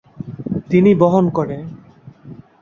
[0.69, 1.57] তিনি বহন করে।